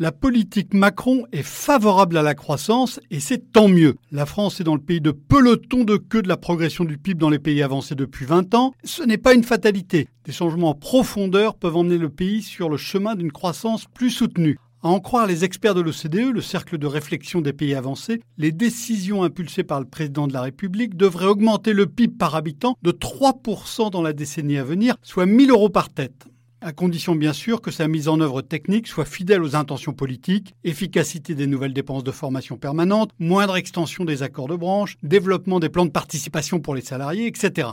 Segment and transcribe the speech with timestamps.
[0.00, 3.94] La politique Macron est favorable à la croissance et c'est tant mieux.
[4.10, 7.20] La France est dans le pays de peloton de queue de la progression du PIB
[7.20, 8.72] dans les pays avancés depuis 20 ans.
[8.82, 10.08] Ce n'est pas une fatalité.
[10.24, 14.58] Des changements en profondeur peuvent emmener le pays sur le chemin d'une croissance plus soutenue.
[14.82, 18.50] À en croire les experts de l'OCDE, le cercle de réflexion des pays avancés, les
[18.50, 22.90] décisions impulsées par le président de la République devraient augmenter le PIB par habitant de
[22.90, 26.26] 3% dans la décennie à venir, soit 1000 euros par tête
[26.64, 30.54] à condition bien sûr que sa mise en œuvre technique soit fidèle aux intentions politiques,
[30.64, 35.68] efficacité des nouvelles dépenses de formation permanente, moindre extension des accords de branche, développement des
[35.68, 37.68] plans de participation pour les salariés, etc.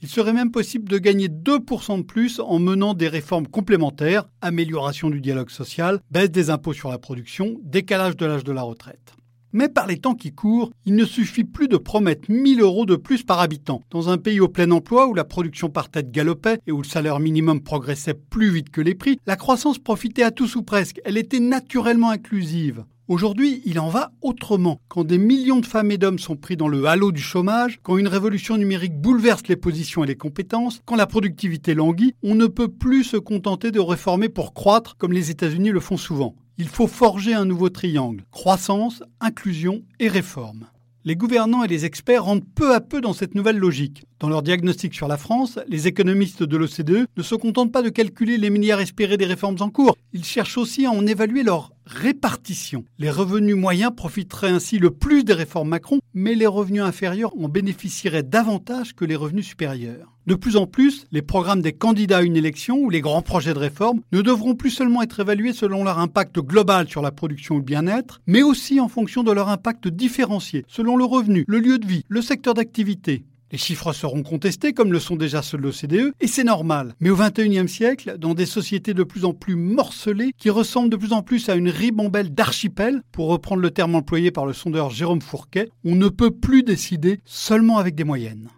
[0.00, 5.10] Il serait même possible de gagner 2% de plus en menant des réformes complémentaires, amélioration
[5.10, 9.17] du dialogue social, baisse des impôts sur la production, décalage de l'âge de la retraite.
[9.52, 12.96] Mais par les temps qui courent, il ne suffit plus de promettre 1000 euros de
[12.96, 13.82] plus par habitant.
[13.90, 16.86] Dans un pays au plein emploi où la production par tête galopait et où le
[16.86, 21.00] salaire minimum progressait plus vite que les prix, la croissance profitait à tous ou presque.
[21.04, 22.84] Elle était naturellement inclusive.
[23.08, 24.82] Aujourd'hui, il en va autrement.
[24.88, 27.96] Quand des millions de femmes et d'hommes sont pris dans le halo du chômage, quand
[27.96, 32.46] une révolution numérique bouleverse les positions et les compétences, quand la productivité languit, on ne
[32.46, 36.34] peut plus se contenter de réformer pour croître comme les États-Unis le font souvent.
[36.60, 40.66] Il faut forger un nouveau triangle, croissance, inclusion et réforme.
[41.04, 44.02] Les gouvernants et les experts rentrent peu à peu dans cette nouvelle logique.
[44.18, 47.90] Dans leur diagnostic sur la France, les économistes de l'OCDE ne se contentent pas de
[47.90, 51.70] calculer les milliards espérés des réformes en cours, ils cherchent aussi à en évaluer leur
[51.88, 52.84] répartition.
[52.98, 57.48] Les revenus moyens profiteraient ainsi le plus des réformes Macron, mais les revenus inférieurs en
[57.48, 60.14] bénéficieraient davantage que les revenus supérieurs.
[60.26, 63.54] De plus en plus, les programmes des candidats à une élection ou les grands projets
[63.54, 67.54] de réforme ne devront plus seulement être évalués selon leur impact global sur la production
[67.54, 71.58] ou le bien-être, mais aussi en fonction de leur impact différencié, selon le revenu, le
[71.58, 73.24] lieu de vie, le secteur d'activité.
[73.50, 76.94] Les chiffres seront contestés comme le sont déjà ceux de l'OCDE, et c'est normal.
[77.00, 80.96] Mais au XXIe siècle, dans des sociétés de plus en plus morcelées, qui ressemblent de
[80.96, 84.90] plus en plus à une ribambelle d'archipels, pour reprendre le terme employé par le sondeur
[84.90, 88.50] Jérôme Fourquet, on ne peut plus décider seulement avec des moyennes.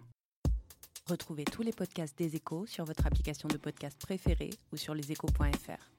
[1.09, 5.89] Retrouvez tous les podcasts des échos sur votre application de podcast préférée ou sur leséchos.fr.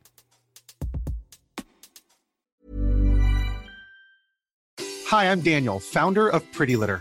[5.10, 7.00] Hi, I'm Daniel, founder of Pretty Litter.